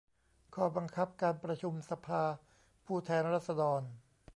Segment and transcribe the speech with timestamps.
[0.55, 2.23] ข้อบังคับการประชุมสภา
[2.85, 3.81] ผู้แทนราษฎร